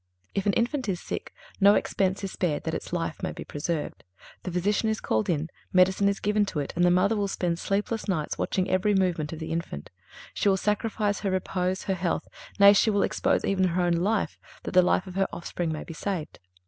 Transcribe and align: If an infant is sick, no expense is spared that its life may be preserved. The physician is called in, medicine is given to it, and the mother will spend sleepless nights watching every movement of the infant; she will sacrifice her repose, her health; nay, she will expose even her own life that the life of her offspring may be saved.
If 0.33 0.47
an 0.47 0.53
infant 0.53 0.89
is 0.89 0.99
sick, 0.99 1.31
no 1.59 1.75
expense 1.75 2.23
is 2.23 2.31
spared 2.31 2.63
that 2.63 2.73
its 2.73 2.91
life 2.91 3.21
may 3.21 3.31
be 3.33 3.43
preserved. 3.45 4.03
The 4.41 4.49
physician 4.51 4.89
is 4.89 4.99
called 4.99 5.29
in, 5.29 5.47
medicine 5.71 6.09
is 6.09 6.19
given 6.19 6.43
to 6.47 6.59
it, 6.59 6.73
and 6.75 6.83
the 6.83 6.89
mother 6.89 7.15
will 7.15 7.27
spend 7.27 7.59
sleepless 7.59 8.07
nights 8.07 8.35
watching 8.35 8.67
every 8.67 8.95
movement 8.95 9.31
of 9.31 9.37
the 9.37 9.51
infant; 9.51 9.91
she 10.33 10.49
will 10.49 10.57
sacrifice 10.57 11.19
her 11.19 11.29
repose, 11.29 11.83
her 11.83 11.93
health; 11.93 12.27
nay, 12.59 12.73
she 12.73 12.89
will 12.89 13.03
expose 13.03 13.45
even 13.45 13.65
her 13.65 13.81
own 13.83 13.93
life 13.93 14.39
that 14.63 14.71
the 14.71 14.81
life 14.81 15.05
of 15.05 15.13
her 15.13 15.27
offspring 15.31 15.71
may 15.71 15.83
be 15.83 15.93
saved. 15.93 16.39